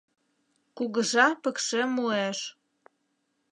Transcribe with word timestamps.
Кугыжа 0.77 1.27
пыкше 1.41 1.81
муэш. 1.93 2.39